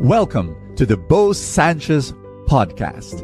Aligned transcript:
Welcome 0.00 0.76
to 0.76 0.84
the 0.84 0.98
Bo 0.98 1.32
Sanchez 1.32 2.12
podcast. 2.48 3.22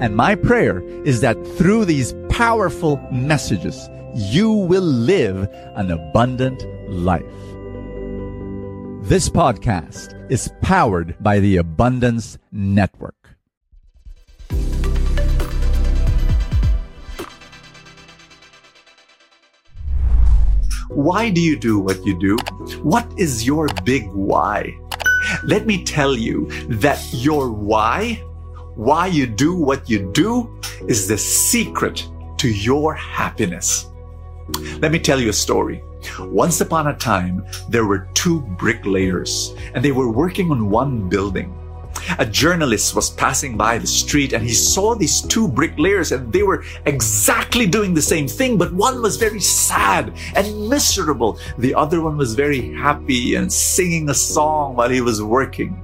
And 0.00 0.14
my 0.14 0.34
prayer 0.34 0.82
is 1.06 1.22
that 1.22 1.34
through 1.56 1.86
these 1.86 2.14
powerful 2.28 2.98
messages, 3.10 3.88
you 4.14 4.52
will 4.52 4.82
live 4.82 5.48
an 5.76 5.90
abundant 5.90 6.62
life. 6.90 7.24
This 9.08 9.30
podcast 9.30 10.30
is 10.30 10.50
powered 10.60 11.16
by 11.20 11.40
the 11.40 11.56
Abundance 11.56 12.36
Network. 12.52 13.30
Why 20.90 21.30
do 21.30 21.40
you 21.40 21.58
do 21.58 21.78
what 21.78 22.04
you 22.04 22.18
do? 22.18 22.36
What 22.82 23.10
is 23.18 23.46
your 23.46 23.68
big 23.84 24.06
why? 24.10 24.78
Let 25.44 25.66
me 25.66 25.84
tell 25.84 26.16
you 26.16 26.46
that 26.68 27.00
your 27.12 27.50
why, 27.50 28.22
why 28.74 29.06
you 29.06 29.26
do 29.26 29.54
what 29.54 29.88
you 29.88 30.10
do, 30.12 30.58
is 30.88 31.06
the 31.06 31.18
secret 31.18 32.06
to 32.38 32.48
your 32.48 32.94
happiness. 32.94 33.86
Let 34.78 34.92
me 34.92 34.98
tell 34.98 35.20
you 35.20 35.28
a 35.28 35.34
story. 35.34 35.82
Once 36.18 36.60
upon 36.60 36.86
a 36.86 36.96
time, 36.96 37.44
there 37.68 37.84
were 37.84 38.08
two 38.14 38.40
bricklayers 38.58 39.54
and 39.74 39.84
they 39.84 39.92
were 39.92 40.10
working 40.10 40.50
on 40.50 40.70
one 40.70 41.08
building. 41.08 41.54
A 42.18 42.26
journalist 42.26 42.94
was 42.94 43.10
passing 43.10 43.56
by 43.56 43.78
the 43.78 43.86
street 43.86 44.32
and 44.32 44.42
he 44.42 44.52
saw 44.52 44.94
these 44.94 45.22
two 45.22 45.48
bricklayers 45.48 46.12
and 46.12 46.32
they 46.32 46.42
were 46.42 46.64
exactly 46.86 47.66
doing 47.66 47.94
the 47.94 48.02
same 48.02 48.26
thing, 48.26 48.58
but 48.58 48.72
one 48.72 49.02
was 49.02 49.16
very 49.16 49.40
sad 49.40 50.12
and 50.34 50.68
miserable. 50.68 51.38
The 51.58 51.74
other 51.74 52.00
one 52.00 52.16
was 52.16 52.34
very 52.34 52.74
happy 52.74 53.34
and 53.34 53.52
singing 53.52 54.08
a 54.10 54.14
song 54.14 54.76
while 54.76 54.90
he 54.90 55.00
was 55.00 55.22
working. 55.22 55.82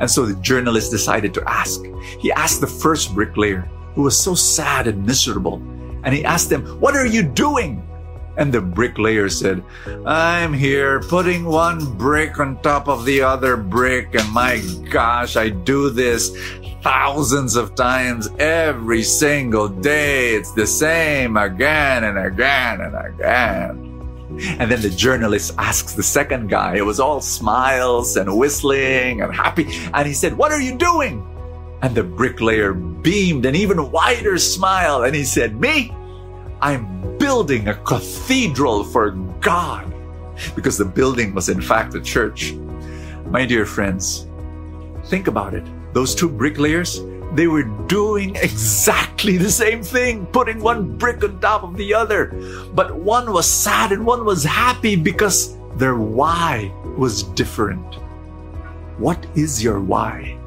And 0.00 0.10
so 0.10 0.26
the 0.26 0.40
journalist 0.40 0.90
decided 0.90 1.34
to 1.34 1.48
ask. 1.48 1.82
He 2.18 2.30
asked 2.32 2.60
the 2.60 2.66
first 2.66 3.14
bricklayer, 3.14 3.68
who 3.94 4.02
was 4.02 4.16
so 4.16 4.34
sad 4.34 4.86
and 4.86 5.04
miserable, 5.04 5.56
and 6.04 6.14
he 6.14 6.24
asked 6.24 6.52
him, 6.52 6.64
What 6.80 6.94
are 6.94 7.06
you 7.06 7.22
doing? 7.22 7.87
And 8.38 8.54
the 8.54 8.60
bricklayer 8.60 9.28
said, 9.28 9.64
I'm 10.06 10.54
here 10.54 11.00
putting 11.00 11.44
one 11.44 11.98
brick 11.98 12.38
on 12.38 12.62
top 12.62 12.86
of 12.86 13.04
the 13.04 13.20
other 13.20 13.56
brick. 13.56 14.14
And 14.14 14.32
my 14.32 14.62
gosh, 14.90 15.36
I 15.36 15.48
do 15.48 15.90
this 15.90 16.30
thousands 16.82 17.56
of 17.56 17.74
times 17.74 18.28
every 18.38 19.02
single 19.02 19.68
day. 19.68 20.36
It's 20.36 20.52
the 20.52 20.68
same 20.68 21.36
again 21.36 22.04
and 22.04 22.16
again 22.16 22.80
and 22.80 22.94
again. 22.94 23.84
And 24.60 24.70
then 24.70 24.82
the 24.82 24.90
journalist 24.90 25.54
asks 25.58 25.94
the 25.94 26.02
second 26.04 26.48
guy, 26.48 26.76
it 26.76 26.86
was 26.86 27.00
all 27.00 27.20
smiles 27.20 28.16
and 28.16 28.38
whistling 28.38 29.20
and 29.20 29.34
happy. 29.34 29.66
And 29.92 30.06
he 30.06 30.14
said, 30.14 30.38
What 30.38 30.52
are 30.52 30.60
you 30.60 30.76
doing? 30.76 31.26
And 31.82 31.92
the 31.94 32.04
bricklayer 32.04 32.72
beamed 32.72 33.46
an 33.46 33.56
even 33.56 33.90
wider 33.90 34.38
smile. 34.38 35.02
And 35.02 35.14
he 35.16 35.24
said, 35.24 35.60
Me? 35.60 35.92
I'm 36.60 37.17
building 37.28 37.68
a 37.68 37.74
cathedral 37.84 38.82
for 38.82 39.10
God. 39.40 39.84
Because 40.56 40.78
the 40.78 40.84
building 40.86 41.34
was, 41.34 41.50
in 41.50 41.60
fact, 41.60 41.94
a 41.94 42.00
church. 42.00 42.54
My 43.26 43.44
dear 43.44 43.66
friends, 43.66 44.26
think 45.10 45.28
about 45.28 45.52
it. 45.52 45.66
Those 45.92 46.14
two 46.14 46.30
bricklayers, 46.30 47.02
they 47.34 47.46
were 47.46 47.64
doing 47.86 48.34
exactly 48.36 49.36
the 49.36 49.50
same 49.50 49.82
thing, 49.82 50.24
putting 50.24 50.58
one 50.62 50.96
brick 50.96 51.22
on 51.22 51.38
top 51.38 51.64
of 51.64 51.76
the 51.76 51.92
other. 51.92 52.32
But 52.72 52.96
one 52.96 53.30
was 53.30 53.44
sad 53.44 53.92
and 53.92 54.06
one 54.06 54.24
was 54.24 54.42
happy 54.42 54.96
because 54.96 55.54
their 55.76 55.96
why 55.96 56.72
was 56.96 57.24
different. 57.36 57.96
What 58.96 59.20
is 59.34 59.62
your 59.62 59.80
why? 59.80 60.38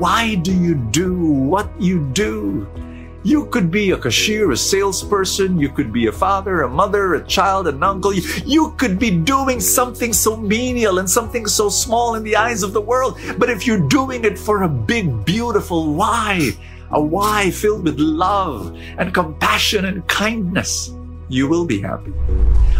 Why 0.00 0.36
do 0.36 0.54
you 0.54 0.74
do 0.74 1.14
what 1.52 1.68
you 1.78 2.00
do? 2.14 2.66
You 3.22 3.46
could 3.46 3.70
be 3.70 3.90
a 3.90 3.98
cashier, 3.98 4.50
a 4.50 4.56
salesperson. 4.56 5.58
You 5.58 5.68
could 5.68 5.92
be 5.92 6.06
a 6.06 6.12
father, 6.12 6.62
a 6.62 6.68
mother, 6.68 7.14
a 7.14 7.24
child, 7.24 7.68
an 7.68 7.82
uncle. 7.82 8.14
You, 8.14 8.70
could 8.78 8.98
be 8.98 9.10
doing 9.10 9.60
something 9.60 10.14
so 10.14 10.36
menial 10.36 10.98
and 11.00 11.10
something 11.10 11.46
so 11.46 11.68
small 11.68 12.14
in 12.14 12.22
the 12.22 12.36
eyes 12.36 12.62
of 12.62 12.72
the 12.72 12.80
world. 12.80 13.18
But 13.36 13.50
if 13.50 13.66
you're 13.66 13.86
doing 13.88 14.24
it 14.24 14.38
for 14.38 14.62
a 14.62 14.68
big, 14.68 15.26
beautiful 15.26 15.92
why, 15.92 16.52
a 16.92 17.02
why 17.02 17.50
filled 17.50 17.84
with 17.84 17.98
love 17.98 18.74
and 18.96 19.12
compassion 19.12 19.84
and 19.84 20.06
kindness, 20.08 20.94
you 21.28 21.46
will 21.46 21.66
be 21.66 21.78
happy. 21.78 22.14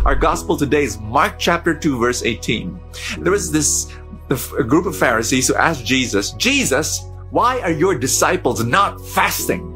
Our 0.06 0.14
gospel 0.14 0.56
today 0.56 0.84
is 0.84 0.98
Mark 0.98 1.38
chapter 1.38 1.74
2, 1.74 1.98
verse 1.98 2.22
18. 2.22 2.80
There 3.18 3.32
was 3.32 3.52
this 3.52 3.94
a 4.30 4.64
group 4.64 4.86
of 4.86 4.96
Pharisees 4.96 5.48
who 5.48 5.54
asked 5.56 5.84
Jesus, 5.84 6.30
Jesus, 6.32 7.04
why 7.30 7.60
are 7.60 7.72
your 7.72 7.98
disciples 7.98 8.64
not 8.64 9.04
fasting? 9.04 9.69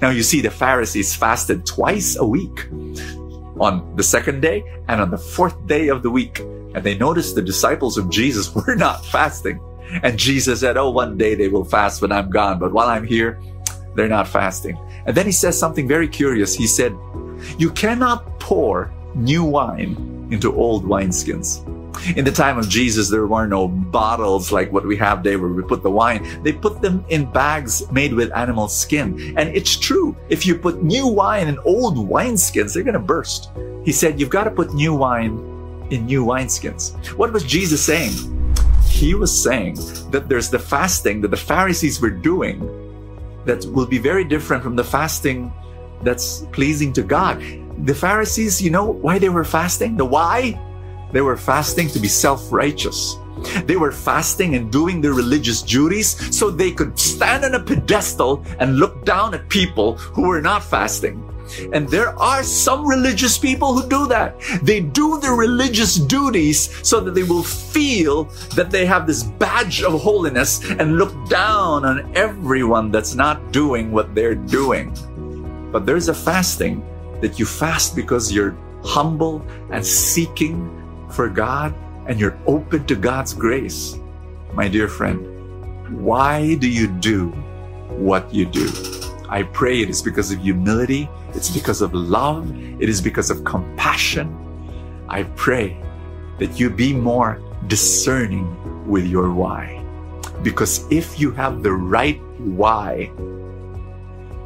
Now 0.00 0.10
you 0.10 0.22
see 0.22 0.40
the 0.40 0.50
Pharisees 0.50 1.14
fasted 1.14 1.66
twice 1.66 2.16
a 2.16 2.26
week 2.26 2.68
on 3.60 3.94
the 3.96 4.02
second 4.02 4.40
day 4.40 4.64
and 4.88 5.00
on 5.00 5.10
the 5.10 5.18
fourth 5.18 5.66
day 5.66 5.88
of 5.88 6.02
the 6.02 6.10
week. 6.10 6.40
And 6.40 6.82
they 6.82 6.96
noticed 6.96 7.34
the 7.34 7.42
disciples 7.42 7.96
of 7.96 8.10
Jesus 8.10 8.54
were 8.54 8.76
not 8.76 9.04
fasting. 9.06 9.60
And 10.02 10.18
Jesus 10.18 10.60
said, 10.60 10.76
Oh, 10.76 10.90
one 10.90 11.16
day 11.16 11.34
they 11.34 11.48
will 11.48 11.64
fast 11.64 12.02
when 12.02 12.12
I'm 12.12 12.30
gone. 12.30 12.58
But 12.58 12.72
while 12.72 12.88
I'm 12.88 13.04
here, 13.04 13.40
they're 13.94 14.08
not 14.08 14.26
fasting. 14.26 14.78
And 15.06 15.16
then 15.16 15.26
he 15.26 15.32
says 15.32 15.58
something 15.58 15.86
very 15.86 16.08
curious. 16.08 16.54
He 16.54 16.66
said, 16.66 16.96
You 17.58 17.70
cannot 17.70 18.40
pour 18.40 18.92
new 19.14 19.44
wine 19.44 20.28
into 20.30 20.54
old 20.54 20.84
wineskins. 20.84 21.62
In 22.16 22.24
the 22.24 22.32
time 22.32 22.58
of 22.58 22.68
Jesus, 22.68 23.08
there 23.08 23.26
were 23.26 23.46
no 23.46 23.68
bottles 23.68 24.52
like 24.52 24.70
what 24.72 24.86
we 24.86 24.96
have 24.98 25.22
today 25.22 25.36
where 25.36 25.48
we 25.48 25.62
put 25.62 25.82
the 25.82 25.90
wine. 25.90 26.42
They 26.42 26.52
put 26.52 26.82
them 26.82 27.04
in 27.08 27.30
bags 27.30 27.90
made 27.90 28.12
with 28.12 28.30
animal 28.36 28.68
skin. 28.68 29.34
And 29.38 29.48
it's 29.56 29.76
true. 29.76 30.14
If 30.28 30.44
you 30.46 30.54
put 30.54 30.82
new 30.82 31.06
wine 31.06 31.48
in 31.48 31.58
old 31.60 31.96
wineskins, 31.96 32.74
they're 32.74 32.82
going 32.82 32.94
to 32.94 33.00
burst. 33.00 33.50
He 33.84 33.92
said, 33.92 34.20
you've 34.20 34.30
got 34.30 34.44
to 34.44 34.50
put 34.50 34.74
new 34.74 34.94
wine 34.94 35.38
in 35.90 36.04
new 36.06 36.24
wineskins. 36.24 36.94
What 37.16 37.32
was 37.32 37.42
Jesus 37.42 37.84
saying? 37.84 38.12
He 38.86 39.14
was 39.14 39.32
saying 39.42 39.76
that 40.10 40.28
there's 40.28 40.50
the 40.50 40.58
fasting 40.58 41.20
that 41.22 41.30
the 41.30 41.36
Pharisees 41.36 42.00
were 42.00 42.10
doing 42.10 42.60
that 43.46 43.64
will 43.66 43.86
be 43.86 43.98
very 43.98 44.24
different 44.24 44.62
from 44.62 44.76
the 44.76 44.84
fasting 44.84 45.52
that's 46.02 46.46
pleasing 46.52 46.92
to 46.94 47.02
God. 47.02 47.42
The 47.86 47.94
Pharisees, 47.94 48.60
you 48.60 48.70
know 48.70 48.84
why 48.84 49.18
they 49.18 49.30
were 49.30 49.44
fasting? 49.44 49.96
The 49.96 50.04
why? 50.04 50.60
They 51.14 51.20
were 51.20 51.36
fasting 51.36 51.86
to 51.90 52.00
be 52.00 52.08
self 52.08 52.50
righteous. 52.50 53.16
They 53.66 53.76
were 53.76 53.92
fasting 53.92 54.56
and 54.56 54.70
doing 54.72 55.00
their 55.00 55.14
religious 55.14 55.62
duties 55.62 56.18
so 56.36 56.50
they 56.50 56.72
could 56.72 56.98
stand 56.98 57.44
on 57.44 57.54
a 57.54 57.62
pedestal 57.62 58.44
and 58.58 58.80
look 58.80 59.04
down 59.04 59.32
at 59.32 59.48
people 59.48 59.94
who 59.94 60.26
were 60.26 60.40
not 60.40 60.64
fasting. 60.64 61.22
And 61.72 61.88
there 61.88 62.18
are 62.18 62.42
some 62.42 62.84
religious 62.84 63.38
people 63.38 63.74
who 63.74 63.88
do 63.88 64.08
that. 64.08 64.40
They 64.62 64.80
do 64.80 65.20
their 65.20 65.34
religious 65.34 65.94
duties 65.94 66.74
so 66.82 66.98
that 66.98 67.14
they 67.14 67.22
will 67.22 67.44
feel 67.44 68.24
that 68.56 68.72
they 68.72 68.84
have 68.84 69.06
this 69.06 69.22
badge 69.22 69.84
of 69.84 70.00
holiness 70.02 70.68
and 70.68 70.98
look 70.98 71.14
down 71.28 71.84
on 71.84 72.10
everyone 72.16 72.90
that's 72.90 73.14
not 73.14 73.52
doing 73.52 73.92
what 73.92 74.16
they're 74.16 74.34
doing. 74.34 74.90
But 75.70 75.86
there's 75.86 76.08
a 76.08 76.14
fasting 76.14 76.82
that 77.20 77.38
you 77.38 77.46
fast 77.46 77.94
because 77.94 78.32
you're 78.32 78.56
humble 78.82 79.46
and 79.70 79.86
seeking 79.86 80.80
for 81.14 81.28
God 81.28 81.74
and 82.06 82.18
you're 82.18 82.38
open 82.46 82.84
to 82.86 82.96
God's 82.96 83.32
grace, 83.32 83.96
my 84.52 84.68
dear 84.68 84.88
friend, 84.88 86.02
why 86.02 86.56
do 86.56 86.68
you 86.68 86.88
do 86.88 87.28
what 87.88 88.32
you 88.34 88.44
do? 88.44 88.68
I 89.28 89.44
pray 89.44 89.80
it 89.80 89.88
is 89.88 90.02
because 90.02 90.32
of 90.32 90.40
humility. 90.40 91.08
It's 91.32 91.50
because 91.50 91.80
of 91.80 91.94
love. 91.94 92.50
It 92.80 92.88
is 92.88 93.00
because 93.00 93.30
of 93.30 93.44
compassion. 93.44 94.36
I 95.08 95.24
pray 95.34 95.80
that 96.38 96.58
you 96.58 96.68
be 96.68 96.92
more 96.92 97.40
discerning 97.68 98.46
with 98.86 99.06
your 99.06 99.32
why. 99.32 99.82
Because 100.42 100.86
if 100.90 101.18
you 101.18 101.30
have 101.32 101.62
the 101.62 101.72
right 101.72 102.20
why, 102.38 103.10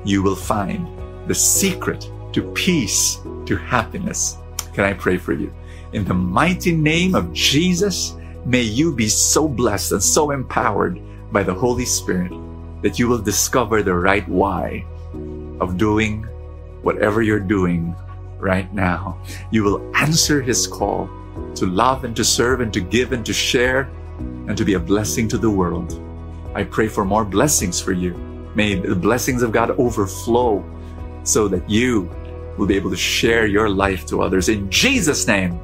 you 0.05 0.23
will 0.23 0.37
find 0.37 0.87
the 1.29 1.35
secret 1.35 2.09
to 2.33 2.43
peace, 2.53 3.19
to 3.47 3.57
happiness. 3.57 4.37
Can 4.75 4.85
I 4.85 4.93
pray 4.93 5.17
for 5.17 5.33
you? 5.33 5.53
In 5.93 6.05
the 6.05 6.13
mighty 6.13 6.77
name 6.77 7.15
of 7.15 7.33
Jesus, 7.33 8.15
may 8.45 8.61
you 8.61 8.95
be 8.95 9.09
so 9.09 9.49
blessed 9.49 9.93
and 9.93 10.03
so 10.03 10.33
empowered 10.33 11.01
by 11.33 11.43
the 11.43 11.55
Holy 11.55 11.87
Spirit 11.87 12.31
that 12.83 12.99
you 12.99 13.09
will 13.09 13.19
discover 13.19 13.83
the 13.83 13.95
right 13.95 14.29
why 14.29 14.85
of 15.61 15.79
doing 15.79 16.25
whatever 16.83 17.23
you're 17.23 17.41
doing 17.41 17.95
right 18.39 18.73
now. 18.75 19.19
You 19.51 19.65
will 19.65 19.97
answer 19.97 20.43
His 20.43 20.67
call 20.67 21.09
to 21.55 21.65
love 21.65 22.05
and 22.05 22.15
to 22.17 22.25
serve 22.25 22.61
and 22.61 22.73
to 22.75 22.81
give 22.81 23.13
and 23.13 23.25
to 23.25 23.33
share 23.33 23.89
and 24.47 24.59
to 24.59 24.67
be 24.67 24.75
a 24.75 24.79
blessing 24.79 25.27
to 25.29 25.39
the 25.39 25.51
world. 25.51 26.03
I 26.55 26.65
pray 26.65 26.89
for 26.89 27.05
more 27.07 27.25
blessings 27.25 27.81
for 27.81 27.93
you. 27.93 28.13
May 28.55 28.75
the 28.75 28.95
blessings 28.95 29.43
of 29.43 29.53
God 29.53 29.71
overflow 29.79 30.63
so 31.23 31.49
that 31.49 31.69
you 31.69 32.11
will 32.59 32.67
be 32.67 32.77
able 32.77 32.91
to 32.91 32.97
share 32.97 33.47
your 33.47 33.71
life 33.71 34.05
to 34.07 34.21
others. 34.21 34.51
In 34.51 34.71
Jesus' 34.71 35.27
name, 35.27 35.59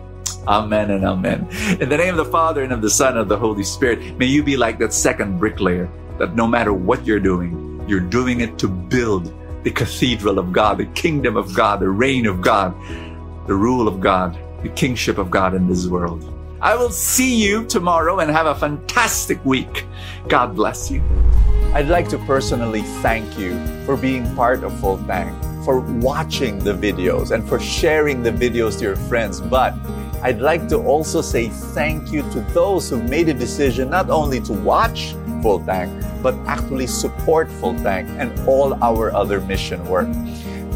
Amen 0.47 0.91
and 0.91 1.05
amen. 1.05 1.49
In 1.81 1.89
the 1.89 1.97
name 1.97 2.19
of 2.19 2.25
the 2.25 2.31
Father 2.31 2.63
and 2.63 2.73
of 2.73 2.83
the 2.83 2.91
Son 2.91 3.13
and 3.13 3.21
of 3.21 3.29
the 3.29 3.39
Holy 3.39 3.65
Spirit, 3.65 4.19
may 4.19 4.27
you 4.27 4.43
be 4.43 4.57
like 4.57 4.79
that 4.79 4.93
second 4.93 5.39
bricklayer 5.39 5.89
that 6.19 6.35
no 6.35 6.47
matter 6.47 6.73
what 6.73 7.07
you're 7.07 7.21
doing, 7.21 7.83
you're 7.89 8.01
doing 8.01 8.41
it 8.41 8.59
to 8.59 8.69
build 8.69 9.33
the 9.65 9.71
cathedral 9.71 10.39
of 10.39 10.53
God, 10.53 10.79
the 10.79 10.87
kingdom 10.87 11.37
of 11.37 11.55
God, 11.55 11.81
the 11.81 11.89
reign 11.89 12.27
of 12.27 12.43
God, 12.43 12.75
the 13.47 13.55
rule 13.55 13.89
of 13.89 14.01
God, 14.01 14.39
the 14.63 14.69
kingship 14.71 15.17
of 15.17 15.31
God 15.31 15.55
in 15.55 15.67
this 15.67 15.87
world. 15.87 16.31
I 16.61 16.77
will 16.77 16.91
see 16.91 17.35
you 17.43 17.65
tomorrow 17.65 18.21
and 18.21 18.31
have 18.31 18.47
a 18.47 18.55
fantastic 18.55 19.43
week. 19.45 19.87
God 20.29 20.55
bless 20.55 20.91
you. 20.91 21.03
I'd 21.75 21.89
like 21.89 22.09
to 22.11 22.19
personally 22.19 22.83
thank 23.03 23.39
you 23.39 23.59
for 23.85 23.97
being 23.97 24.35
part 24.37 24.63
of 24.63 24.79
Full 24.81 24.99
Tank, 25.07 25.35
for 25.65 25.81
watching 25.81 26.59
the 26.59 26.73
videos, 26.73 27.33
and 27.33 27.47
for 27.49 27.59
sharing 27.59 28.23
the 28.23 28.31
videos 28.31 28.79
to 28.79 28.85
your 28.85 28.97
friends. 28.97 29.41
But 29.41 29.75
I'd 30.25 30.41
like 30.41 30.69
to 30.69 30.79
also 30.79 31.21
say 31.21 31.51
thank 31.51 32.11
you 32.11 32.23
to 32.33 32.41
those 32.57 32.89
who 32.89 33.03
made 33.03 33.29
a 33.29 33.35
decision 33.35 33.91
not 33.91 34.09
only 34.09 34.41
to 34.49 34.55
watch 34.55 35.15
Full 35.43 35.61
Tank, 35.61 35.93
but 36.23 36.35
actually 36.47 36.87
support 36.87 37.53
Full 37.61 37.75
Tank 37.85 38.09
and 38.17 38.33
all 38.49 38.73
our 38.83 39.13
other 39.15 39.43
mission 39.43 39.85
work. 39.85 40.09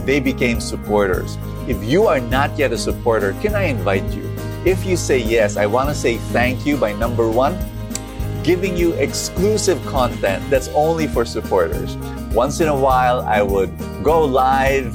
They 0.05 0.21
became 0.21 0.61
supporters. 0.61 1.39
If 1.67 1.83
you 1.83 2.07
are 2.07 2.21
not 2.21 2.59
yet 2.59 2.73
a 2.73 2.77
supporter, 2.77 3.33
can 3.41 3.55
I 3.55 3.73
invite 3.73 4.05
you? 4.13 4.29
If 4.67 4.85
you 4.85 4.99
say 4.99 5.17
yes, 5.17 5.57
I 5.57 5.65
want 5.65 5.89
to 5.89 5.95
say 5.95 6.19
thank 6.29 6.67
you 6.67 6.77
by 6.77 6.93
number 6.93 7.27
one, 7.31 7.57
giving 8.45 8.77
you 8.77 8.93
exclusive 9.01 9.81
content 9.87 10.45
that's 10.51 10.69
only 10.77 11.07
for 11.07 11.25
supporters. 11.25 11.97
Once 12.37 12.61
in 12.61 12.69
a 12.69 12.77
while, 12.77 13.23
I 13.23 13.41
would 13.41 13.73
go 14.05 14.27
live 14.27 14.95